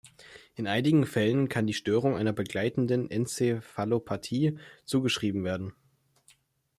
In 0.55 0.65
einigen 0.65 1.05
Fällen 1.05 1.47
kann 1.47 1.67
die 1.67 1.73
Störung 1.75 2.15
einer 2.17 2.33
begleitenden 2.33 3.11
Enzephalopathie 3.11 4.57
zugeschrieben 4.83 5.43
werden. 5.43 5.75